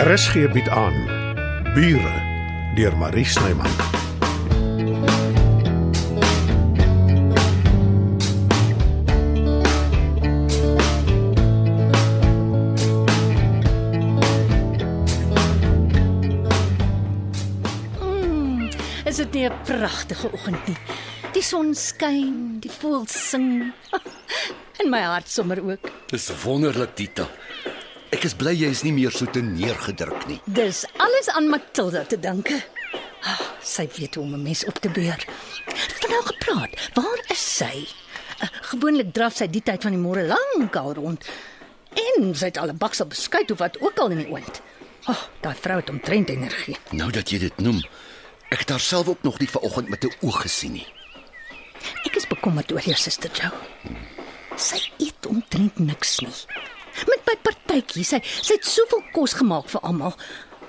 RSG 0.00 0.48
bied 0.52 0.68
aan 0.68 0.94
Bure 1.74 2.12
deur 2.74 2.94
Marie 2.96 3.24
Snyman. 3.24 3.68
Is 19.04 19.16
dit 19.16 19.32
nie 19.32 19.44
'n 19.48 19.52
pragtige 19.64 20.32
oggend 20.32 20.66
nie? 20.66 20.76
Die 21.32 21.42
son 21.42 21.74
skyn, 21.74 22.56
die 22.60 22.72
voëls 22.72 23.28
sing. 23.28 23.72
En 24.80 24.88
my 24.88 25.00
hart 25.00 25.28
sommer 25.28 25.60
ook. 25.60 25.90
Dis 26.08 26.30
wonderlik, 26.42 26.94
Tita. 26.94 27.28
Ek 28.10 28.24
is 28.26 28.34
bly 28.34 28.52
jy 28.58 28.70
is 28.74 28.82
nie 28.82 28.92
meer 28.92 29.14
so 29.14 29.26
te 29.30 29.40
neergedruk 29.44 30.24
nie. 30.26 30.40
Dis 30.50 30.82
alles 30.98 31.28
aan 31.30 31.46
Matilda 31.50 32.02
te 32.10 32.18
danke. 32.18 32.56
Ah, 33.22 33.42
sy 33.62 33.86
weet 33.98 34.16
hoe 34.18 34.24
om 34.24 34.34
'n 34.34 34.42
mens 34.42 34.64
op 34.66 34.78
te 34.82 34.90
beur. 34.90 35.20
Het 35.66 36.08
nou 36.08 36.22
gepraat. 36.26 36.74
Waar 36.94 37.20
is 37.30 37.56
sy? 37.56 37.86
Uh, 38.42 38.48
gewoonlik 38.72 39.12
draf 39.12 39.36
sy 39.36 39.46
die 39.46 39.62
tyd 39.62 39.82
van 39.82 39.92
die 39.92 40.00
môre 40.00 40.26
lank 40.26 40.76
al 40.76 40.94
rond. 40.94 41.24
En 41.94 42.34
sy 42.34 42.46
het 42.50 42.58
al 42.58 42.72
'n 42.72 42.78
baksel 42.78 43.06
beskuit 43.06 43.50
of 43.50 43.58
wat 43.58 43.80
ook 43.80 43.98
al 43.98 44.10
in 44.10 44.18
die 44.18 44.30
oond. 44.30 44.60
Ag, 45.04 45.16
oh, 45.16 45.22
daai 45.40 45.54
vrou 45.54 45.76
het 45.76 45.90
omtrent 45.90 46.28
energie. 46.28 46.76
Nou 46.90 47.10
dat 47.10 47.30
jy 47.30 47.38
dit 47.38 47.56
noem, 47.58 47.82
ek 48.50 48.58
het 48.58 48.70
haar 48.70 48.80
self 48.80 49.08
ook 49.08 49.22
nog 49.22 49.38
nie 49.38 49.48
vanoggend 49.48 49.88
met 49.88 50.04
'n 50.04 50.14
oog 50.20 50.42
gesien 50.42 50.72
nie. 50.72 50.86
Ek 52.04 52.16
is 52.16 52.26
bekommerd 52.26 52.72
oor 52.72 52.80
jou 52.80 52.96
suster 52.96 53.30
Jo. 53.32 53.50
Sy 54.56 54.90
eet 54.98 55.26
omtrent 55.26 55.78
niks 55.78 56.18
nie. 56.20 56.34
Met 57.06 57.20
my 57.26 57.36
partytjie, 57.70 58.04
sy 58.06 58.20
sy 58.26 58.56
het 58.58 58.66
soveel 58.66 59.02
kos 59.14 59.36
gemaak 59.38 59.68
vir 59.70 59.82
almal, 59.86 60.14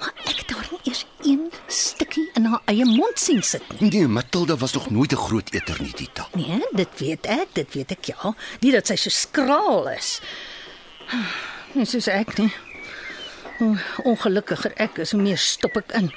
maar 0.02 0.14
ek 0.30 0.42
het 0.42 0.54
haar 0.56 0.68
nie 0.72 0.80
eers 0.90 1.04
een 1.26 1.44
stukkie 1.72 2.28
in 2.38 2.48
haar 2.50 2.62
eie 2.72 2.86
mond 2.90 3.20
sien 3.22 3.42
sit 3.46 3.66
nie. 3.80 3.90
Nee, 3.92 4.08
Matilda 4.10 4.58
was 4.62 4.74
nog 4.74 4.90
nooit 4.90 5.14
'n 5.14 5.18
groot 5.28 5.54
eter 5.54 5.78
nie, 5.82 5.94
Tita. 5.94 6.28
Nee, 6.34 6.62
dit 6.74 6.90
weet 6.98 7.26
ek, 7.26 7.48
dit 7.54 7.74
weet 7.74 7.92
ek 7.92 8.06
ja. 8.06 8.34
Nie 8.62 8.72
dat 8.72 8.88
sy 8.88 8.96
so 8.96 9.10
skraal 9.10 9.90
is. 9.90 10.22
Nie 11.74 11.86
soos 11.86 12.08
ek 12.08 12.38
nie. 12.38 12.52
Hoe 13.60 13.78
ongelukkiger 14.04 14.74
ek 14.76 14.98
is, 14.98 15.12
hoe 15.12 15.22
meer 15.22 15.38
stop 15.38 15.76
ek 15.78 15.92
in. 15.94 16.12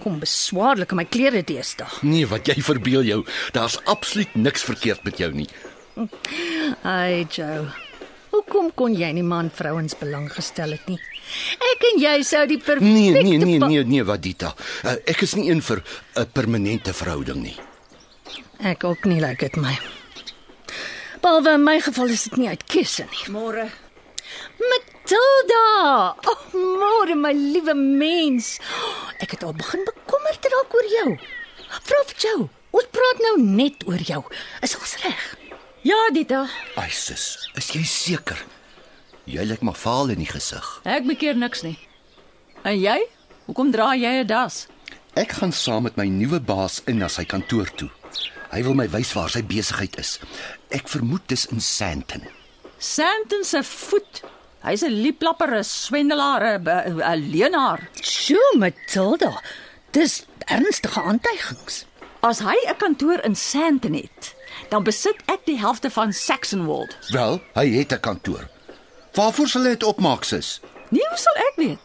Kom 0.00 0.18
beswaarlik 0.18 0.90
in 0.90 0.96
my 0.96 1.04
klere 1.04 1.42
deesdae. 1.44 1.86
Nee, 2.02 2.26
wat 2.26 2.46
jy 2.46 2.62
verbeel 2.62 3.02
jou, 3.02 3.24
daar's 3.52 3.78
absoluut 3.84 4.34
niks 4.34 4.62
verkeerd 4.62 5.04
met 5.04 5.18
jou 5.18 5.32
nie. 5.32 5.48
Ai, 6.82 7.26
Joe. 7.30 7.68
Hoekom 8.34 8.72
kon 8.74 8.94
jy 8.98 9.12
nie 9.14 9.22
man 9.22 9.46
vrouens 9.54 9.94
belang 9.94 10.24
gestel 10.34 10.72
het 10.74 10.88
nie? 10.90 10.98
Ek 11.70 11.84
en 11.92 12.00
jy 12.02 12.14
sou 12.26 12.40
die 12.50 12.58
perfekte 12.58 12.90
Nee, 12.90 13.12
nee, 13.14 13.38
nee, 13.38 13.60
nee, 13.62 13.84
nee, 13.86 14.06
Wadita. 14.06 14.50
Uh, 14.82 14.96
ek 15.06 15.22
is 15.22 15.36
nie 15.38 15.52
een 15.52 15.62
vir 15.62 15.84
'n 16.18 16.26
permanente 16.34 16.92
verhouding 16.92 17.42
nie. 17.42 17.54
Ek 18.58 18.82
ook 18.84 19.06
nie 19.06 19.20
lyk 19.20 19.38
dit 19.38 19.56
my. 19.56 19.78
Behalwe 21.22 21.54
in 21.54 21.64
my 21.64 21.78
geval 21.80 22.10
is 22.10 22.24
dit 22.24 22.36
nie 22.36 22.48
uit 22.48 22.64
keuse 22.66 23.06
nie. 23.06 23.24
Môre. 23.30 23.70
Matilda! 24.58 26.16
O, 26.26 26.34
oh, 26.34 26.42
môre 26.82 27.14
my 27.14 27.32
liewe 27.32 27.74
mens. 27.74 28.58
Ek 29.22 29.30
het 29.30 29.44
al 29.44 29.54
begin 29.54 29.86
bekommerd 29.86 30.50
raak 30.50 30.74
oor 30.74 30.90
jou. 30.90 31.08
Vra 31.86 32.02
vir 32.10 32.18
jou. 32.18 32.38
Ons 32.74 32.90
praat 32.90 33.18
nou 33.22 33.38
net 33.38 33.86
oor 33.86 34.02
jou. 34.02 34.24
Is 34.60 34.74
ons 34.74 34.98
reg? 35.06 35.43
Ja, 35.84 35.98
Dita. 36.12 36.46
Ai 36.80 36.88
sis, 36.88 37.50
is 37.60 37.66
jy 37.74 37.82
seker? 37.84 38.38
Jy 39.28 39.44
lyk 39.44 39.60
maar 39.64 39.76
vaal 39.76 40.14
in 40.14 40.22
die 40.22 40.28
gesig. 40.30 40.64
Ek 40.88 41.04
bekeer 41.04 41.36
niks 41.36 41.60
nie. 41.64 41.76
En 42.64 42.78
jy? 42.80 42.96
Hoekom 43.44 43.72
dra 43.74 43.90
jy 43.92 44.22
'n 44.22 44.26
das? 44.26 44.66
Ek 45.14 45.32
gaan 45.36 45.52
saam 45.52 45.82
met 45.84 45.96
my 45.96 46.06
nuwe 46.08 46.40
baas 46.40 46.80
in 46.86 46.98
na 46.98 47.08
sy 47.08 47.24
kantoor 47.24 47.68
toe. 47.76 47.90
Hy 48.50 48.62
wil 48.62 48.74
my 48.74 48.88
wys 48.88 49.12
waar 49.12 49.28
sy 49.28 49.42
besigheid 49.42 49.98
is. 49.98 50.18
Ek 50.70 50.88
vermoed 50.88 51.28
dis 51.28 51.44
in 51.52 51.60
Sandton. 51.60 52.24
Santon 52.78 53.44
se 53.44 53.62
voet. 53.62 54.22
Hy's 54.62 54.82
'n 54.82 55.02
lieplapper, 55.02 55.52
'n 55.52 55.64
swendelaar, 55.64 56.58
'n 56.58 57.30
leenaar. 57.30 57.88
Sjoe, 58.00 58.56
Matilda. 58.56 59.42
Dis 59.92 60.24
ernstige 60.48 61.00
aantuigings. 61.02 61.84
As 62.22 62.38
hy 62.40 62.56
'n 62.68 62.76
kantoor 62.76 63.20
in 63.24 63.36
Santon 63.36 63.92
het, 63.94 64.34
dan 64.68 64.82
besit 64.82 65.16
ek 65.26 65.44
die 65.44 65.58
helfte 65.58 65.90
van 65.90 66.12
Saxonwold. 66.12 66.96
Wel, 67.08 67.40
hy 67.54 67.66
het 67.78 67.92
'n 67.92 68.00
kantoor. 68.00 68.48
Waarvoor 69.12 69.48
sal 69.48 69.62
hy 69.62 69.68
dit 69.68 69.82
opmaak, 69.82 70.24
sis? 70.24 70.60
Nee, 70.88 71.06
hoe 71.08 71.18
sal 71.18 71.34
ek 71.34 71.52
weet? 71.56 71.78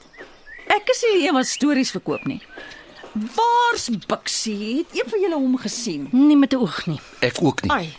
Ek 0.68 0.90
is 0.90 1.02
nie 1.02 1.28
een 1.28 1.34
wat 1.34 1.46
stories 1.46 1.91
verkoop 1.91 2.25
nie. 2.25 2.41
Waar's 3.13 3.90
Bixie? 4.08 4.78
Het 4.78 5.02
een 5.02 5.09
van 5.09 5.19
julle 5.19 5.35
hom 5.35 5.58
gesien? 5.58 6.08
Nie 6.12 6.38
met 6.38 6.53
'n 6.53 6.58
oog 6.58 6.85
nie. 6.85 7.00
Ek 7.19 7.41
ook 7.41 7.62
nie. 7.62 7.72
Ai. 7.72 7.94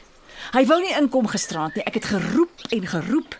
Hy 0.52 0.66
wou 0.66 0.80
nie 0.80 0.94
inkom 0.98 1.26
gisteraand 1.26 1.74
nie. 1.74 1.84
Ek 1.84 1.94
het 1.94 2.04
geroep 2.04 2.60
en 2.70 2.86
geroep. 2.86 3.38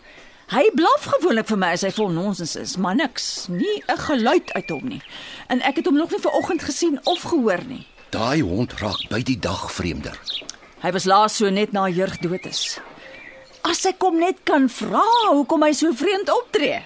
Hy 0.51 0.69
blaf 0.75 1.05
gewoonlik 1.07 1.47
vir 1.47 1.57
my 1.57 1.69
as 1.71 1.81
hy 1.81 1.91
vol 1.91 2.09
nonsens 2.09 2.55
is, 2.55 2.77
maar 2.77 2.95
niks, 2.95 3.45
nie 3.47 3.83
'n 3.87 3.97
geluid 3.97 4.53
uit 4.53 4.69
hom 4.69 4.87
nie. 4.87 5.01
En 5.47 5.61
ek 5.61 5.75
het 5.75 5.85
hom 5.85 5.95
nog 5.95 6.11
nie 6.11 6.19
vanoggend 6.19 6.63
gesien 6.63 6.99
of 7.03 7.21
gehoor 7.21 7.63
nie. 7.67 7.87
Daai 8.09 8.41
hond 8.41 8.73
raak 8.79 9.09
by 9.09 9.23
die 9.23 9.39
dag 9.39 9.71
vreemder. 9.71 10.19
Hy 10.81 10.91
was 10.95 11.05
laas 11.05 11.35
so 11.37 11.49
net 11.53 11.73
na 11.73 11.85
Jurg 11.93 12.17
dood 12.23 12.45
is. 12.49 12.79
As 13.67 13.83
ek 13.85 14.01
hom 14.01 14.17
net 14.19 14.41
kan 14.49 14.65
vra 14.73 15.05
hoekom 15.29 15.61
hy 15.67 15.73
so 15.77 15.93
vreemd 15.93 16.31
optree. 16.33 16.79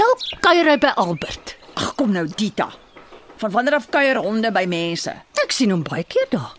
Dalk 0.00 0.24
kuier 0.42 0.72
hy 0.72 0.78
by 0.82 0.94
Albert. 0.98 1.54
Ag 1.78 1.94
kom 1.98 2.10
nou 2.16 2.26
Dita. 2.26 2.70
Van 3.40 3.54
wanneer 3.54 3.78
af 3.78 3.86
kuier 3.94 4.18
honde 4.20 4.50
by 4.52 4.64
mense? 4.68 5.14
Ek 5.40 5.54
sien 5.54 5.72
hom 5.74 5.82
baie 5.86 6.04
keer 6.06 6.28
daar. 6.30 6.52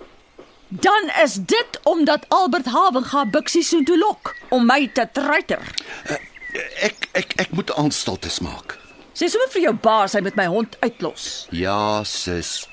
Dan 0.71 1.09
is 1.23 1.35
dit 1.35 1.79
omdat 1.83 2.25
Albert 2.31 2.65
Havenga 2.71 3.25
Bixie 3.31 3.63
so 3.63 3.83
toe 3.83 3.97
lok 3.99 4.33
om 4.55 4.65
my 4.67 4.85
te 4.95 5.05
treiter. 5.13 5.63
Ek 6.83 7.09
ek 7.15 7.35
ek 7.43 7.51
moet 7.55 7.71
aanstaltes 7.75 8.39
maak. 8.43 8.77
Sê 9.15 9.27
sommer 9.31 9.51
vir 9.51 9.67
jou 9.67 9.73
baas 9.75 10.15
hy 10.15 10.21
met 10.23 10.39
my 10.39 10.47
hond 10.51 10.75
uitlos. 10.83 11.47
Ja, 11.51 12.03
sis. 12.07 12.65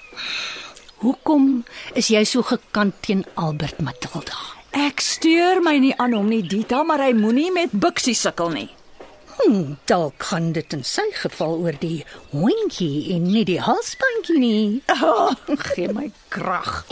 Hoekom 0.98 1.62
is 1.94 2.08
jy 2.10 2.24
so 2.26 2.42
gekant 2.42 2.96
teen 3.06 3.20
Albert 3.38 3.78
Matilda? 3.78 4.34
Ek 4.74 4.98
steur 4.98 5.60
my 5.62 5.76
nie 5.78 5.92
aan 5.94 6.16
hom 6.16 6.26
nie, 6.26 6.42
Dita, 6.42 6.82
maar 6.82 7.04
hy 7.04 7.12
moenie 7.14 7.52
met 7.54 7.70
Bixie 7.70 8.16
sukkel 8.18 8.50
nie. 8.50 8.66
Hmm, 9.38 9.76
dalk 9.86 10.26
gaan 10.32 10.50
dit 10.56 10.74
in 10.74 10.82
sy 10.82 11.06
geval 11.20 11.54
oor 11.62 11.78
die 11.78 12.02
hondjie 12.32 13.14
en 13.14 13.28
nie 13.30 13.44
die 13.46 13.60
halsbandjie 13.62 14.42
nie. 14.42 14.62
Oh, 14.98 15.30
gee 15.70 15.86
my 15.94 16.10
krag. 16.34 16.82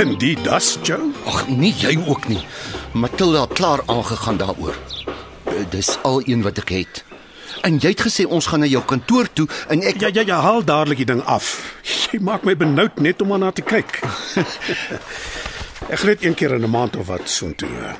En 0.00 0.16
die 0.16 0.38
das, 0.40 0.78
Joe? 0.88 1.12
Ag, 1.28 1.44
nie 1.52 1.74
jy 1.76 1.98
ook 2.08 2.32
nie. 2.32 2.40
Matilda 2.92 3.46
klaar 3.52 3.80
aangegaan 3.86 4.36
daaroor. 4.36 4.74
Eh, 5.44 5.52
Dis 5.70 5.98
al 6.02 6.22
een 6.24 6.42
wat 6.42 6.58
ek 6.58 6.68
het. 6.68 7.04
En 7.62 7.78
jy 7.78 7.92
het 7.92 8.02
gesê 8.02 8.24
ons 8.28 8.46
gaan 8.46 8.60
na 8.60 8.66
jou 8.66 8.82
kantoor 8.84 9.28
toe 9.32 9.46
en 9.68 9.82
ek 9.82 10.00
Ja 10.00 10.08
ja 10.12 10.22
ja, 10.26 10.40
haal 10.40 10.64
dadelik 10.64 10.96
die 10.96 11.06
ding 11.06 11.22
af. 11.24 11.74
Jy 12.12 12.18
maak 12.20 12.44
my 12.44 12.56
benoud 12.56 13.00
net 13.00 13.22
om 13.22 13.32
aan 13.32 13.42
haar 13.42 13.52
te 13.52 13.62
kyk. 13.62 14.00
ek 15.94 16.02
net 16.04 16.24
een 16.24 16.34
keer 16.34 16.54
in 16.54 16.64
'n 16.64 16.70
maand 16.70 16.96
of 16.96 17.06
wat 17.06 17.28
soontoe 17.28 17.68
uh, 17.68 17.92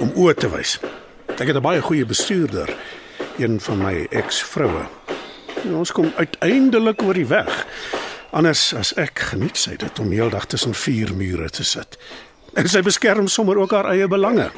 om 0.00 0.12
oë 0.14 0.34
te 0.34 0.48
wys. 0.50 0.78
Ek 1.26 1.46
het 1.46 1.56
'n 1.56 1.60
baie 1.62 1.80
goeie 1.82 2.06
bestuurder, 2.06 2.76
een 3.38 3.60
van 3.60 3.78
my 3.78 4.06
ex-vroue. 4.10 4.86
Ons 5.72 5.92
kom 5.92 6.12
uiteindelik 6.16 7.02
oor 7.02 7.14
die 7.14 7.26
weg. 7.26 7.66
Anders 8.30 8.74
as 8.74 8.94
ek 8.94 9.18
geniet 9.18 9.56
sy 9.56 9.76
dit 9.76 9.98
om 9.98 10.10
heeldag 10.10 10.46
tussen 10.46 10.74
vier 10.74 11.14
mure 11.14 11.50
te 11.50 11.64
sit. 11.64 11.98
En 12.54 12.68
sy 12.68 12.82
beskerm 12.84 13.28
sommer 13.28 13.56
ook 13.58 13.72
haar 13.72 13.88
eie 13.92 14.08
belange. 14.08 14.50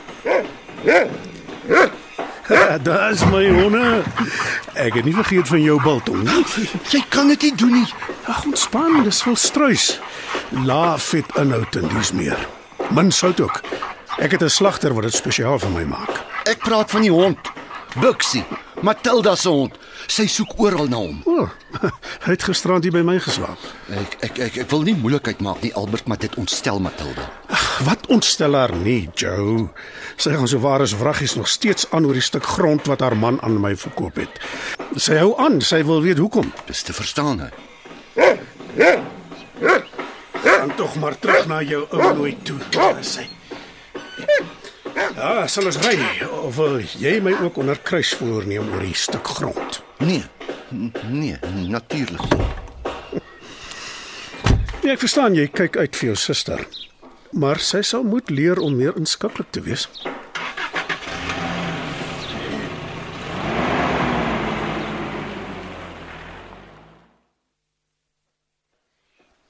Daar's 2.89 3.25
my 3.31 3.49
honde. 3.49 4.03
Ek 4.75 4.99
het 4.99 5.05
nie 5.05 5.15
vergeet 5.15 5.49
van 5.49 5.63
jou 5.63 5.79
biltong 5.83 6.25
nie. 6.27 6.45
jy 6.91 7.01
kan 7.09 7.31
dit 7.33 7.47
nie 7.49 7.55
doen 7.57 7.73
nie. 7.81 7.87
Ag, 8.27 8.45
ontspan, 8.45 9.03
dis 9.07 9.23
vol 9.25 9.37
struis. 9.39 9.87
Lae 10.67 10.99
vet 10.99 11.37
inhoud 11.41 11.77
en 11.81 11.89
dis 11.95 12.13
meer. 12.13 12.47
Min 12.91 13.13
sout 13.15 13.41
ook. 13.41 13.63
Ek 14.19 14.37
het 14.37 14.43
'n 14.43 14.51
slagter 14.51 14.95
wat 14.95 15.03
dit 15.03 15.15
spesiaal 15.15 15.59
vir 15.59 15.71
my 15.71 15.85
maak. 15.85 16.21
Ek 16.45 16.59
praat 16.59 16.91
van 16.91 17.01
die 17.01 17.11
hond. 17.11 17.54
Buxie, 17.95 18.45
Matilda 18.83 19.37
se 19.37 19.49
hond. 19.49 19.77
Sy 20.11 20.27
soek 20.29 20.57
oral 20.61 20.89
na 20.91 20.99
hom. 20.99 21.21
O, 21.31 21.45
oh, 21.45 21.91
hy 22.25 22.35
het 22.35 22.45
gisterand 22.45 22.85
hier 22.85 22.95
by 22.95 23.05
my 23.07 23.15
geslaap. 23.23 23.61
Ek 23.95 24.17
ek 24.27 24.41
ek, 24.49 24.57
ek 24.65 24.73
wil 24.73 24.83
nie 24.89 24.97
moeilikheid 24.99 25.41
maak 25.45 25.63
nie, 25.63 25.71
Albert, 25.79 26.09
maar 26.11 26.19
dit 26.21 26.35
ontstel 26.41 26.83
Matilda. 26.83 27.29
Ag, 27.55 27.67
wat 27.87 28.09
ontstel 28.13 28.59
haar 28.59 28.75
nie, 28.83 29.07
Joe. 29.15 29.69
Sy 30.19 30.35
gaan 30.35 30.51
so 30.51 30.59
waar 30.65 30.83
as 30.83 30.97
wraggies 30.99 31.37
nog 31.39 31.49
steeds 31.49 31.87
aan 31.95 32.09
oor 32.09 32.19
die 32.19 32.25
stuk 32.25 32.47
grond 32.57 32.91
wat 32.91 33.05
haar 33.07 33.17
man 33.17 33.39
aan 33.47 33.61
my 33.63 33.77
verkoop 33.79 34.19
het. 34.21 34.43
Sy 34.99 35.21
hou 35.23 35.31
aan, 35.41 35.61
sy 35.63 35.85
wil 35.87 36.03
weet 36.03 36.19
hoekom. 36.23 36.51
Dis 36.67 36.83
te 36.83 36.97
verstaan 36.97 37.47
hè. 37.47 37.53
Dan 40.43 40.75
tog 40.77 40.99
maar 40.99 41.15
terug 41.19 41.47
na 41.47 41.63
jou 41.63 41.87
ou 41.91 42.13
nooit 42.19 42.45
toe. 42.45 42.59
Sy. 43.01 43.29
Ja, 45.15 45.45
sal 45.47 45.69
ons 45.71 45.77
ry 45.85 45.95
of 46.27 46.57
wil 46.59 46.81
jy 46.99 47.13
my 47.23 47.31
ook 47.47 47.61
onder 47.63 47.79
kruis 47.87 48.11
voorneem 48.19 48.67
oor 48.75 48.83
die 48.83 48.97
stuk 48.99 49.29
grond? 49.37 49.79
Nee. 50.03 50.25
Nee, 51.07 51.37
natuurlik. 51.71 52.25
Ja, 54.83 54.97
ek 54.97 55.05
verstaan 55.05 55.39
jy 55.39 55.47
kyk 55.55 55.79
uit 55.79 55.95
vir 56.01 56.11
jou 56.11 56.17
suster. 56.19 56.65
Maar 57.31 57.63
sy 57.63 57.85
sal 57.87 58.03
moet 58.03 58.31
leer 58.31 58.59
om 58.59 58.75
meer 58.75 58.99
inskikkelik 58.99 59.55
te 59.55 59.63
wees. 59.63 59.87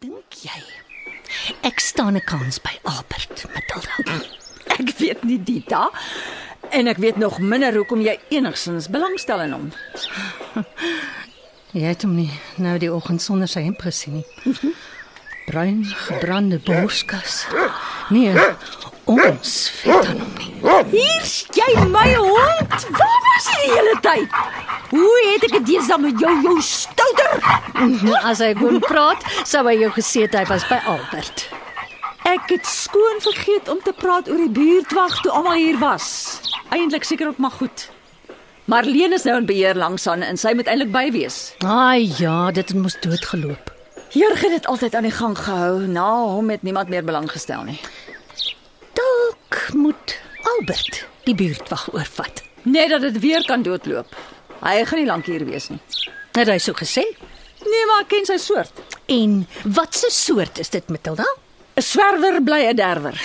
Dink 0.04 0.40
jy? 0.44 0.60
Ek 1.64 1.80
staan 1.80 2.20
'n 2.20 2.24
kans 2.28 2.60
by 2.60 2.76
Dita 5.64 5.90
en 6.70 6.86
ek 6.86 6.96
weet 6.96 7.16
nog 7.16 7.38
minder 7.38 7.74
hoekom 7.74 8.02
jy 8.04 8.18
enigsins 8.34 8.88
belangstel 8.92 9.40
in 9.46 9.52
hom. 9.56 9.68
Jy 11.74 11.88
het 11.88 12.04
hom 12.06 12.12
nie 12.14 12.30
nou 12.62 12.76
die 12.78 12.90
oggend 12.92 13.22
sonder 13.22 13.50
sy 13.50 13.64
hemp 13.64 13.80
gesien 13.82 14.20
nie. 14.20 14.72
Bruin 15.48 15.80
gebrande 16.06 16.60
borskas. 16.62 17.40
Nee, 18.14 18.30
ons 19.10 19.54
vet 19.80 20.12
aan 20.12 20.20
hom 20.22 20.36
nie. 20.38 20.52
Hier's 20.92 21.34
jy 21.56 21.66
my 21.90 22.06
hond. 22.14 22.86
Waar 23.00 23.18
was 23.26 23.50
jy 23.50 23.58
die 23.64 23.72
hele 23.72 23.96
tyd? 24.06 24.38
Hoe 24.92 25.16
het 25.32 25.48
ek 25.48 25.56
dit 25.58 25.66
deesdae 25.72 25.98
met 26.04 26.22
jou 26.22 26.32
jou 26.46 26.56
stouter? 26.62 27.36
As 28.30 28.44
hy 28.44 28.52
kon 28.60 28.78
praat, 28.84 29.26
sou 29.42 29.66
hy 29.66 29.80
jou 29.82 29.90
gesê 29.98 30.28
het 30.28 30.38
hy 30.38 30.46
was 30.52 30.68
by 30.70 30.78
Albert. 30.86 31.48
Ek 32.24 32.48
het 32.48 32.66
skoon 32.66 33.20
vergeet 33.20 33.68
om 33.68 33.80
te 33.84 33.92
praat 33.92 34.28
oor 34.32 34.40
die 34.40 34.52
buurtwag 34.56 35.18
toe 35.20 35.32
almal 35.36 35.58
hier 35.60 35.76
was. 35.78 36.06
Eintlik 36.72 37.04
seker 37.04 37.28
ook 37.28 37.40
maar 37.42 37.52
goed. 37.52 37.90
Marlene 38.64 39.18
is 39.18 39.26
nou 39.28 39.36
in 39.42 39.46
beheer 39.46 39.76
langsaan 39.76 40.24
en 40.24 40.40
sy 40.40 40.54
moet 40.56 40.70
eintlik 40.72 40.92
by 40.94 41.10
wees. 41.12 41.52
Ai 41.68 42.08
ja, 42.16 42.48
dit 42.50 42.72
het 42.72 42.80
mos 42.80 42.96
doodgeloop. 43.04 43.68
Jurg 44.16 44.40
het 44.40 44.56
dit 44.56 44.66
altyd 44.72 44.94
aan 44.94 45.04
die 45.08 45.12
gang 45.12 45.36
gehou. 45.38 45.84
Na 45.84 46.08
hom 46.32 46.48
het 46.50 46.64
niemand 46.64 46.88
meer 46.88 47.04
belang 47.04 47.28
gestel 47.30 47.68
nie. 47.68 47.76
Dalk 48.96 49.60
moet 49.76 50.16
Albert 50.56 51.04
die 51.28 51.36
buurtwag 51.36 51.90
oorvat. 51.92 52.42
Net 52.62 52.88
dat 52.88 53.04
dit 53.04 53.20
weer 53.20 53.44
kan 53.44 53.62
doodloop. 53.62 54.16
Hy 54.64 54.80
gaan 54.88 54.98
nie 55.02 55.08
lank 55.12 55.28
hier 55.28 55.44
wees 55.44 55.68
nie. 55.68 55.80
Het 56.32 56.48
hy 56.48 56.58
so 56.58 56.72
gesê? 56.72 57.04
Nee, 57.64 57.86
maar 57.90 58.08
ken 58.08 58.24
sy 58.24 58.40
soort. 58.40 58.80
En 59.12 59.44
wat 59.64 59.92
'n 60.06 60.10
soort 60.10 60.58
is 60.58 60.70
dit, 60.70 60.88
Matilda? 60.88 61.28
'n 61.76 61.82
Swerwer 61.82 62.42
bly 62.42 62.62
'n 62.70 62.76
derwer. 62.76 63.18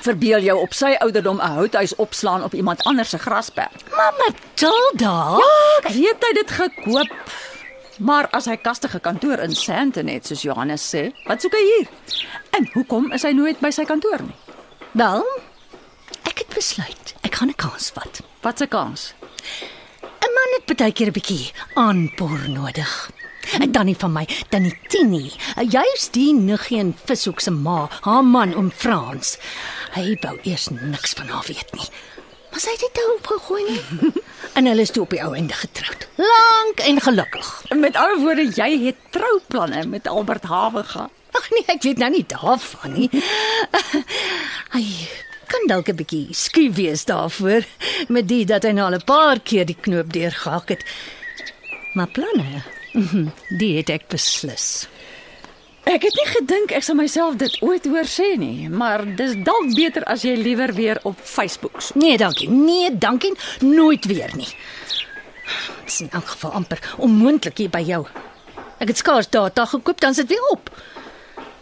Verbeel 0.00 0.40
jou 0.40 0.58
op 0.60 0.72
sy 0.74 0.94
ouderdom 0.98 1.40
'n 1.40 1.54
houthuis 1.58 1.94
opslaan 1.96 2.44
op 2.44 2.54
iemand 2.54 2.84
anders 2.84 3.10
se 3.10 3.18
grasperk. 3.18 3.90
Maar 3.96 4.12
Matilda, 4.18 5.38
Ek 5.82 5.88
weet 5.92 6.24
hy 6.24 6.32
dit 6.32 6.50
gekoop. 6.50 7.12
Maar 7.98 8.28
as 8.30 8.44
hy 8.44 8.56
kastige 8.56 8.98
kantoor 9.00 9.38
in 9.38 9.54
Sandton 9.54 10.06
het, 10.06 10.26
soos 10.26 10.42
Johannes 10.42 10.94
sê, 10.94 11.12
wat 11.26 11.40
soek 11.40 11.52
hy 11.52 11.64
hier? 11.64 11.88
En 12.50 12.68
hoekom 12.72 13.12
is 13.12 13.22
hy 13.22 13.30
nooit 13.32 13.60
by 13.60 13.70
sy 13.70 13.84
kantoor 13.84 14.20
nie? 14.22 14.36
wel, 14.96 15.24
ek 16.24 16.38
het 16.38 16.54
besluit 16.54 17.14
ek 17.22 17.34
gaan 17.34 17.48
'n 17.48 17.54
kans 17.56 17.90
vat. 17.90 18.20
Wat 18.42 18.60
'n 18.60 18.68
kans. 18.68 19.14
'n 20.22 20.32
Man 20.36 20.50
het 20.56 20.76
baie 20.76 20.92
keer 20.92 21.08
'n 21.08 21.12
bietjie 21.12 21.52
aanpoor 21.74 22.48
nodig. 22.48 23.10
En 23.58 23.72
dan 23.72 23.86
nie 23.86 23.96
van 23.96 24.12
my, 24.12 24.26
dan 24.48 24.62
nie 24.62 24.78
Tini. 24.88 25.32
Juist 25.68 26.12
die 26.12 26.34
niggie 26.34 26.78
en 26.78 26.94
vishoek 27.04 27.40
se 27.40 27.50
ma, 27.50 27.88
haar 28.00 28.24
man 28.24 28.54
om 28.54 28.70
Frans. 28.70 29.36
Hy 29.96 30.16
wou 30.20 30.38
eers 30.42 30.68
niks 30.68 31.16
van 31.18 31.28
haar 31.28 31.44
weet 31.46 31.72
nie. 31.72 31.88
Maar 32.50 32.60
sy 32.60 32.72
het 32.72 32.80
dit 32.80 32.98
nou 33.02 33.16
opgegooi 33.16 33.62
nie. 33.68 34.12
en 34.56 34.70
hulle 34.70 34.86
is 34.86 34.90
toe 34.94 35.02
op 35.04 35.12
die 35.12 35.22
ou 35.24 35.34
einde 35.36 35.54
getroud. 35.54 36.08
Lank 36.16 36.80
en 36.88 37.00
gelukkig. 37.00 37.50
Met 37.74 37.96
ander 38.00 38.22
woorde, 38.22 38.48
jy 38.56 38.70
het 38.86 38.96
trouplanne 39.10 39.84
met 39.86 40.08
Albert 40.08 40.48
Hawe 40.48 40.84
gehad. 40.84 41.12
Ag 41.36 41.50
nee, 41.52 41.66
ek 41.68 41.82
weet 41.84 42.00
nou 42.00 42.10
nie 42.14 42.24
daarvan 42.24 42.94
nie. 42.96 43.10
Hy 44.74 44.84
kan 45.46 45.68
dalk 45.70 45.90
'n 45.92 45.98
bietjie 46.00 46.34
skuw 46.34 46.72
wees 46.74 47.04
daarvoor 47.04 47.66
met 48.08 48.26
die 48.28 48.44
dat 48.48 48.64
hy 48.64 48.72
nou 48.72 48.86
al 48.88 48.98
'n 48.98 49.04
paar 49.04 49.40
keer 49.40 49.66
die 49.66 49.76
knoop 49.76 50.12
deurgehak 50.12 50.68
het. 50.68 50.82
Maar 51.92 52.08
planne, 52.08 52.62
mhm, 52.96 53.28
die 53.60 53.76
het 53.76 53.92
ek 53.92 54.08
beslis. 54.12 54.86
Ek 55.86 56.02
het 56.02 56.16
nie 56.18 56.26
gedink 56.26 56.72
ek 56.74 56.82
sal 56.82 56.96
myself 56.98 57.36
dit 57.38 57.52
ooit 57.62 57.84
hoor 57.86 58.08
sê 58.10 58.32
nie, 58.40 58.66
maar 58.68 59.04
dis 59.18 59.36
dalk 59.46 59.70
beter 59.76 60.02
as 60.10 60.24
jy 60.26 60.34
liewer 60.34 60.72
weer 60.74 60.98
op 61.06 61.20
Facebook 61.22 61.78
soek. 61.78 62.00
Nee, 62.02 62.16
dankie. 62.18 62.48
Nee, 62.50 62.90
dankie. 62.90 63.30
Nooit 63.62 64.08
weer 64.10 64.32
nie. 64.34 64.48
Dit 65.46 65.92
is 65.92 66.00
in 66.02 66.10
elk 66.10 66.32
geval 66.34 66.56
amper 66.58 66.82
onmoontlik 66.98 67.62
hier 67.62 67.70
by 67.70 67.84
jou. 67.86 68.02
Ek 68.82 68.90
het 68.90 68.98
skaars 68.98 69.30
data 69.30 69.64
gekoop, 69.70 70.00
dan 70.02 70.14
sit 70.14 70.28
weer 70.28 70.42
op. 70.50 70.72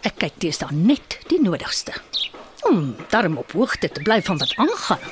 Ek 0.09 0.17
kyk 0.25 0.41
teenoor 0.41 0.73
net 0.73 1.19
die 1.29 1.41
nodigste. 1.43 1.93
Om 2.65 2.97
daarom 3.13 3.37
op 3.45 3.53
hoogte 3.53 3.93
te 3.93 4.03
bly 4.03 4.23
van 4.23 4.41
wat 4.41 4.57
aangaan. 4.57 5.05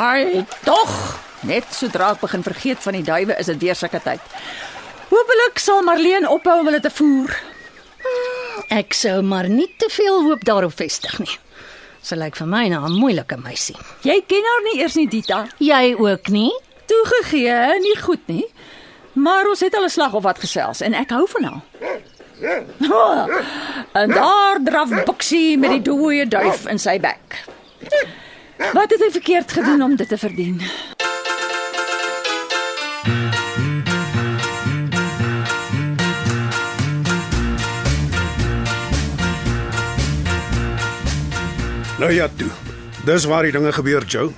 Ai, 0.00 0.46
tog. 0.64 0.94
Net 1.40 1.64
sodra 1.72 2.10
ek 2.12 2.20
begin 2.20 2.42
vergeet 2.44 2.82
van 2.84 2.98
die 2.98 3.04
duwe 3.06 3.36
is 3.40 3.48
dit 3.48 3.62
weer 3.64 3.78
sulke 3.78 4.00
tyd. 4.04 4.20
Hoopelik 5.08 5.58
sal 5.58 5.82
Marleen 5.82 6.28
ophou 6.28 6.58
om 6.60 6.68
hulle 6.68 6.80
te 6.84 6.92
voer. 6.92 7.32
Ek 8.70 8.92
sou 8.94 9.22
maar 9.26 9.48
nie 9.48 9.68
te 9.80 9.88
veel 9.90 10.20
hoop 10.26 10.44
daarop 10.44 10.76
vestig 10.76 11.16
nie. 11.18 11.38
Sy 12.04 12.16
lyk 12.16 12.36
vir 12.36 12.46
my 12.46 12.68
na 12.68 12.86
'n 12.86 12.92
moeilike 12.92 13.36
meisie. 13.36 13.76
Jy 14.02 14.20
ken 14.26 14.44
haar 14.50 14.62
nie 14.64 14.80
eers 14.80 14.94
nie, 14.96 15.08
Dita. 15.08 15.46
Jy 15.58 15.94
ook 15.98 16.28
nie? 16.28 16.52
Toegegee, 16.86 17.80
nie 17.80 17.96
goed 18.00 18.26
nie. 18.28 18.46
Maar 19.12 19.48
ons 19.48 19.60
het 19.60 19.74
al 19.74 19.84
'n 19.84 19.90
slag 19.90 20.12
of 20.12 20.22
wat 20.22 20.38
gesels 20.38 20.80
en 20.80 20.94
ek 20.94 21.10
hou 21.10 21.26
van 21.28 21.44
haar. 21.44 21.62
Oh, 22.90 23.26
en 24.00 24.10
daar 24.10 24.58
draf 24.64 25.04
Boksie 25.04 25.58
met 25.58 25.70
die 25.70 25.82
dooie 25.82 26.28
duif 26.28 26.66
in 26.66 26.78
sy 26.78 27.00
bek. 27.00 27.44
Wat 28.72 28.90
het 28.90 29.00
hy 29.00 29.10
verkeerd 29.10 29.52
gedoen 29.52 29.82
om 29.82 29.96
dit 29.96 30.08
te 30.08 30.18
verdien? 30.18 30.62
Nou 42.00 42.12
ja, 42.12 42.28
toe. 42.36 42.48
Dis 43.04 43.24
waar 43.28 43.44
die 43.44 43.52
dinge 43.52 43.72
gebeur, 43.76 44.04
Joe. 44.08 44.30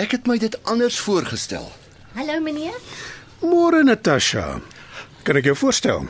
Ek 0.00 0.14
het 0.16 0.24
my 0.30 0.38
dit 0.40 0.54
anders 0.64 0.96
voorgestel. 1.04 1.66
Hallo 2.16 2.38
meneer. 2.40 2.76
Môre 3.44 3.82
Natasha. 3.84 4.56
Kan 5.28 5.36
ek 5.36 5.50
jou 5.50 5.54
voorstel? 5.60 6.06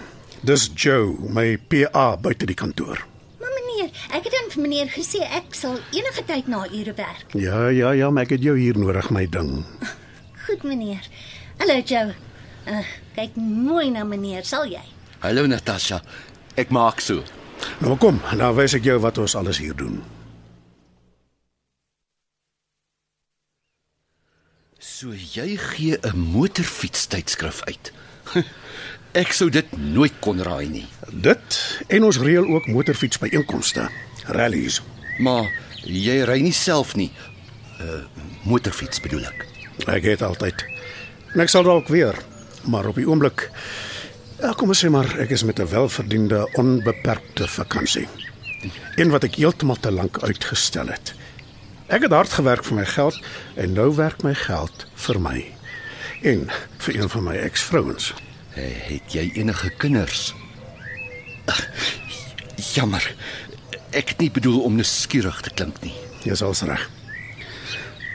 Dis 0.47 0.69
Joe, 0.79 1.17
my 1.35 1.57
PA 1.59 2.13
buite 2.23 2.47
die 2.47 2.55
kantoor. 2.55 3.01
Maar 3.41 3.51
meneer, 3.57 3.89
ek 4.15 4.29
het 4.29 4.37
aan 4.39 4.63
meneer 4.63 4.93
gesê 4.95 5.25
ek 5.27 5.57
sal 5.59 5.81
enige 5.91 6.23
tyd 6.29 6.47
na 6.47 6.61
ure 6.71 6.95
werk. 7.01 7.35
Ja, 7.35 7.65
ja, 7.75 7.91
ja, 7.99 8.11
maar 8.15 8.29
ek 8.29 8.37
het 8.37 8.47
jou 8.47 8.55
hier 8.55 8.79
nodig, 8.79 9.09
my 9.11 9.25
ding. 9.27 9.65
Goed 10.47 10.63
meneer. 10.63 11.09
Hallo 11.59 11.81
Joe. 11.83 12.15
Uh, 12.69 12.85
kyk 13.17 13.35
mooi 13.43 13.89
na 13.91 14.07
meneer, 14.07 14.47
sal 14.47 14.71
jy? 14.71 14.85
Hallo 15.27 15.49
Natasha. 15.51 15.99
Ek 16.55 16.71
maak 16.71 17.03
so. 17.03 17.27
Nou 17.83 17.99
kom, 17.99 18.23
nou 18.39 18.53
wys 18.61 18.79
ek 18.79 18.87
jou 18.87 19.01
wat 19.03 19.19
ons 19.19 19.35
alles 19.35 19.59
hier 19.59 19.75
doen. 19.75 19.99
So 24.79 25.11
jy 25.13 25.57
gee 25.59 25.99
'n 26.03 26.19
motorfiets 26.19 27.07
tydskrif 27.07 27.63
uit. 27.67 27.93
Ek 29.23 29.33
sou 29.33 29.51
dit 29.51 29.67
nooit 29.77 30.13
kon 30.21 30.39
raai 30.43 30.69
nie. 30.69 30.87
Dit 31.11 31.59
en 31.89 32.05
ons 32.05 32.19
reël 32.19 32.47
ook 32.47 32.67
motorfiets 32.67 33.19
by 33.19 33.29
einkomste, 33.33 33.89
rallies. 34.27 34.81
Maar 35.19 35.49
jy 35.83 36.23
ry 36.25 36.39
nie 36.41 36.53
self 36.55 36.95
nie. 36.95 37.11
uh, 37.81 38.03
Motorfiets 38.45 39.01
bedoel 39.01 39.25
ek. 39.27 39.47
Ek 39.87 40.03
het 40.05 40.23
altyd. 40.23 40.65
En 41.35 41.41
ek 41.41 41.49
sal 41.51 41.63
dalk 41.67 41.89
weer, 41.89 42.15
maar 42.67 42.87
op 42.87 42.97
die 42.99 43.07
oomblik 43.07 43.51
ja, 44.41 44.53
kom 44.55 44.69
ons 44.69 44.85
sê 44.85 44.91
maar 44.91 45.07
ek 45.19 45.31
is 45.31 45.43
met 45.45 45.59
'n 45.59 45.67
welverdiende 45.67 46.47
onbeperkte 46.55 47.49
vakansie. 47.49 48.07
Een 48.97 49.11
wat 49.11 49.25
ek 49.25 49.35
heeltemal 49.39 49.77
te 49.81 49.91
lank 49.91 50.23
uitgestel 50.23 50.87
het. 50.87 51.15
Ek 51.89 52.03
het 52.05 52.13
hard 52.13 52.33
gewerk 52.37 52.67
vir 52.69 52.77
my 52.77 52.85
geld 52.85 53.17
en 53.57 53.73
nou 53.73 53.95
werk 53.97 54.21
my 54.23 54.35
geld 54.37 54.85
vir 55.07 55.21
my 55.25 55.39
en 56.29 56.51
vir 56.85 56.99
een 56.99 57.09
van 57.09 57.25
my 57.25 57.37
eksvrouens. 57.41 58.11
Uh, 58.59 58.67
het 58.91 59.15
jy 59.15 59.31
enige 59.41 59.71
kinders? 59.81 60.35
Ag, 61.49 61.63
Jammer. 62.75 63.05
Ek 63.97 64.13
het 64.13 64.21
nie 64.21 64.31
bedoel 64.31 64.61
om 64.67 64.77
nuuskierig 64.77 65.41
te 65.41 65.51
klink 65.55 65.81
nie. 65.81 65.95
Jy's 66.27 66.43
als 66.45 66.61
reg. 66.69 66.85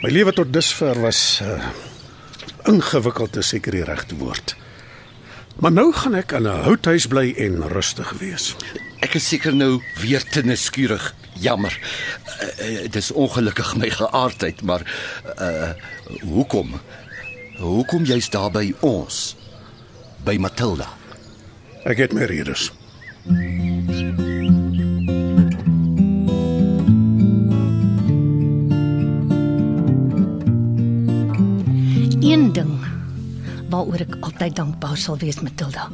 My 0.03 0.11
lewe 0.13 0.35
tot 0.37 0.53
dusver 0.53 0.99
was 1.01 1.41
uh, 1.41 1.57
ingewikkeld 2.69 3.33
te 3.39 3.41
seker 3.41 3.73
die 3.73 3.87
regte 3.87 4.19
woord. 4.21 4.53
Maar 5.57 5.73
nou 5.73 5.89
gaan 5.93 6.19
ek 6.19 6.37
in 6.37 6.45
'n 6.45 6.63
houthuis 6.69 7.07
bly 7.07 7.33
en 7.37 7.63
rustig 7.73 8.13
wees. 8.21 8.53
Ek 9.03 9.17
is 9.19 9.25
seker 9.27 9.51
nou 9.51 9.81
weer 9.99 10.23
te 10.23 10.41
nuuskierig. 10.47 11.09
Jammer. 11.43 11.73
Uh, 11.75 12.45
uh, 12.47 12.83
dis 12.91 13.11
ongelukkig 13.11 13.73
my 13.75 13.89
geaardheid, 13.91 14.61
maar 14.63 14.85
uh 15.43 15.71
hoekom? 16.21 16.77
Hoekom 17.59 18.05
jy's 18.07 18.29
daar 18.31 18.51
by 18.51 18.69
ons? 18.79 19.35
By 20.23 20.37
Matilda. 20.39 20.87
Ek 21.83 21.99
het 21.99 22.15
my 22.15 22.29
redes. 22.31 22.69
Een 32.23 32.51
ding 32.55 32.71
waaroor 33.67 34.05
ek 34.05 34.15
altyd 34.21 34.55
dankbaar 34.55 34.95
sal 34.97 35.19
wees, 35.19 35.41
Matilda, 35.43 35.89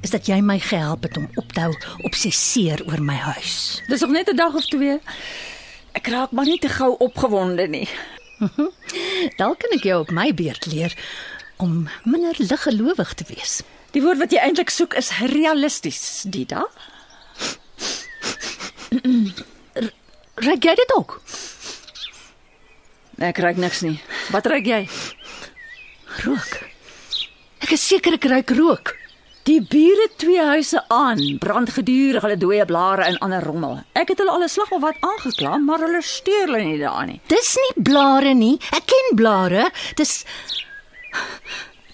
is 0.00 0.10
dat 0.10 0.26
jy 0.26 0.40
my 0.40 0.58
gehelp 0.58 1.02
het 1.02 1.16
om 1.16 1.28
op 1.34 1.52
te 1.52 1.60
hou 1.60 1.74
obsesseer 2.08 2.82
oor 2.88 3.02
my 3.02 3.14
huis. 3.14 3.82
Dis 3.88 4.00
nog 4.00 4.10
net 4.10 4.30
'n 4.30 4.36
dag 4.36 4.54
of 4.54 4.66
twee. 4.66 4.98
Ek 5.92 6.06
raak 6.06 6.30
maar 6.30 6.44
nie 6.44 6.58
te 6.58 6.68
gou 6.68 6.96
opgewonde 6.98 7.66
nie. 7.68 7.88
Dalk 9.40 9.58
kan 9.58 9.70
ek 9.76 9.82
jou 9.84 10.00
op 10.00 10.10
my 10.10 10.34
beurt 10.34 10.66
leer 10.66 10.96
om 11.56 11.88
minder 12.04 12.34
liggelowig 12.38 13.14
te 13.14 13.24
wees. 13.28 13.62
Die 13.90 14.02
woord 14.02 14.18
wat 14.18 14.30
jy 14.30 14.38
eintlik 14.38 14.70
soek 14.70 14.94
is 14.94 15.10
realisties, 15.18 16.22
Dida. 16.26 16.66
Ryk 20.40 20.64
jy 20.64 20.74
dit 20.74 20.94
ook? 20.96 21.20
Ek 23.18 23.38
ruik 23.38 23.56
niks 23.60 23.82
nie. 23.84 23.98
Wat 24.30 24.46
ruik 24.46 24.66
jy? 24.66 24.88
Rook. 26.24 26.62
Ek 27.60 27.74
is 27.76 27.86
seker 27.86 28.16
ek 28.16 28.24
ruik 28.24 28.50
rook. 28.56 28.99
Die 29.48 29.60
bure 29.62 30.08
twee 30.20 30.42
huise 30.44 30.82
aan, 30.92 31.20
brand 31.40 31.70
gedurig 31.72 32.22
hulle 32.22 32.36
dooie 32.36 32.64
blare 32.68 33.06
en 33.08 33.18
ander 33.24 33.42
rommel. 33.42 33.78
Ek 33.96 34.12
het 34.12 34.20
hulle 34.20 34.30
al 34.30 34.44
'n 34.44 34.48
slag 34.52 34.70
of 34.70 34.82
wat 34.84 35.00
aangekla, 35.00 35.56
maar 35.56 35.80
hulle 35.80 36.02
steur 36.02 36.46
hulle 36.46 36.62
nie 36.64 36.78
daaraan 36.78 37.06
nie. 37.06 37.20
Dis 37.26 37.56
nie 37.56 37.82
blare 37.82 38.34
nie. 38.34 38.58
Ek 38.72 38.84
ken 38.86 39.16
blare. 39.16 39.70
Dis 39.96 40.24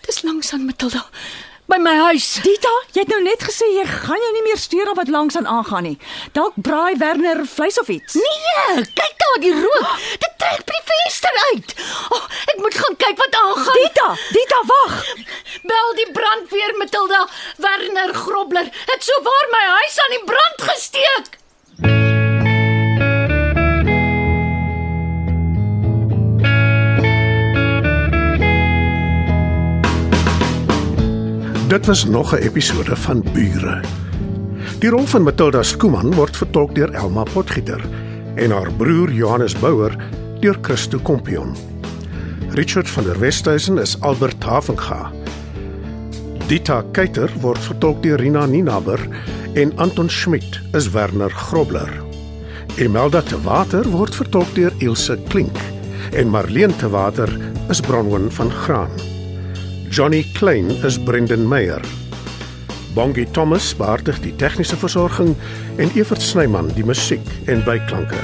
Dis 0.07 0.23
langs 0.23 0.53
aan 0.53 0.65
Matilda 0.67 1.07
by 1.67 1.79
my 1.83 1.95
huis. 1.99 2.27
Dita, 2.45 2.71
jy 2.95 3.03
het 3.03 3.09
nou 3.11 3.23
net 3.25 3.43
gesê 3.43 3.67
jy 3.75 3.85
gaan 3.91 4.21
jou 4.23 4.33
nie 4.37 4.43
meer 4.47 4.59
steur 4.61 4.91
op 4.93 5.01
wat 5.01 5.09
langs 5.11 5.37
aan 5.37 5.49
aangaan 5.51 5.83
nie. 5.83 5.99
Dalk 6.33 6.55
braai 6.63 6.95
Werner 7.01 7.43
vleis 7.47 7.79
of 7.81 7.89
iets. 7.89 8.15
Nee, 8.15 8.85
kyk 9.01 9.17
daar 9.23 9.41
die 9.43 9.55
rook. 9.55 9.97
Dit 10.23 10.37
trek 10.39 10.63
by 10.69 10.77
die 10.79 10.87
venster 10.93 11.41
uit. 11.51 11.75
Oh, 12.15 12.23
ek 12.53 12.63
moet 12.63 12.75
gaan 12.75 12.97
kyk 13.03 13.19
wat 13.19 13.39
aangaan. 13.41 13.81
Dita, 13.83 14.09
Dita, 14.37 14.61
wag. 14.71 14.95
Bel 15.67 15.95
die 15.95 16.11
brandweer 16.13 16.75
Matilda. 16.79 17.29
Werner 17.57 18.15
Grobler 18.15 18.69
het 18.93 19.03
sowaar 19.03 19.47
my 19.51 19.65
huis 19.79 19.99
aan 20.05 20.15
die 20.15 20.25
brand 20.25 20.63
gesteek. 20.71 21.35
Dit 31.69 31.87
was 31.87 32.05
nog 32.05 32.33
'n 32.33 32.43
episode 32.43 32.97
van 32.97 33.25
Bure. 33.33 33.81
Die 34.79 34.91
rol 34.91 35.07
van 35.07 35.23
Matilda 35.23 35.63
Skuman 35.63 36.15
word 36.15 36.37
vertolk 36.37 36.75
deur 36.75 36.91
Elma 36.93 37.23
Potgieter 37.23 37.81
en 38.35 38.51
haar 38.51 38.73
broer 38.73 39.11
Johannes 39.11 39.59
Bouwer 39.59 39.97
deur 40.41 40.59
Christo 40.61 40.99
Kompion. 40.99 41.57
Richard 42.51 42.89
van 42.89 43.05
der 43.05 43.19
Westhuizen 43.19 43.79
is 43.79 44.01
Albert 44.01 44.45
Havenga. 44.45 45.13
Dita 46.47 46.77
Keiter 46.95 47.33
word 47.43 47.59
vertolk 47.59 48.05
deur 48.05 48.21
Rina 48.23 48.45
Ninaber 48.47 49.01
en 49.59 49.73
Anton 49.83 50.07
Schmidt 50.07 50.61
is 50.79 50.87
Werner 50.95 51.33
Grobler. 51.35 51.91
Imelda 52.79 53.19
te 53.27 53.41
Water 53.43 53.83
word 53.91 54.15
vertolk 54.15 54.53
deur 54.55 54.71
Ilse 54.79 55.17
Klink 55.27 55.59
en 56.15 56.31
Marlene 56.31 56.77
te 56.79 56.87
Water 56.95 57.27
is 57.67 57.83
Bronwyn 57.83 58.31
van 58.39 58.55
Graan. 58.63 58.95
Johnny 59.91 60.23
Klein 60.39 60.71
is 60.87 61.03
Brendan 61.03 61.49
Meyer. 61.51 61.83
Bongie 62.95 63.27
Thomas 63.35 63.73
beheerdig 63.75 64.23
die 64.23 64.37
tegniese 64.39 64.79
versorging 64.79 65.35
en 65.83 65.91
Evert 65.99 66.23
Snyman 66.23 66.71
die 66.79 66.87
musiek 66.87 67.27
en 67.51 67.67
byklanke. 67.67 68.23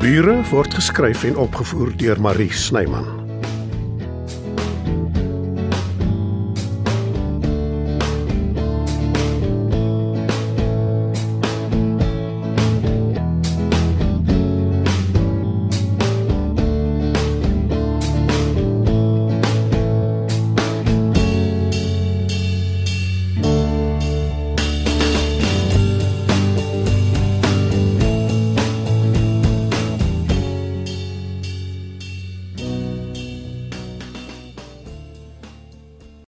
Bure 0.00 0.40
word 0.54 0.72
geskryf 0.72 1.28
en 1.28 1.36
opgevoer 1.36 1.92
deur 2.00 2.16
Marie 2.16 2.48
Snyman. 2.48 3.19